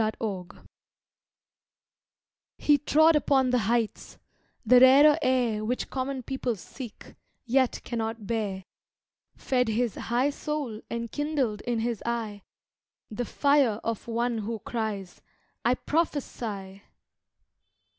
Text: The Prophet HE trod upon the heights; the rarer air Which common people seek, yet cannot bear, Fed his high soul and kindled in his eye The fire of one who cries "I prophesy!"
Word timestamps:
The 0.01 0.13
Prophet 0.17 0.65
HE 2.57 2.77
trod 2.79 3.15
upon 3.15 3.51
the 3.51 3.59
heights; 3.69 4.17
the 4.65 4.79
rarer 4.79 5.19
air 5.21 5.63
Which 5.63 5.91
common 5.91 6.23
people 6.23 6.55
seek, 6.55 7.13
yet 7.45 7.79
cannot 7.83 8.25
bear, 8.25 8.63
Fed 9.35 9.67
his 9.67 9.93
high 9.93 10.31
soul 10.31 10.81
and 10.89 11.11
kindled 11.11 11.61
in 11.67 11.81
his 11.81 12.01
eye 12.03 12.41
The 13.11 13.25
fire 13.25 13.79
of 13.83 14.07
one 14.07 14.39
who 14.39 14.57
cries 14.65 15.21
"I 15.63 15.75
prophesy!" 15.75 16.81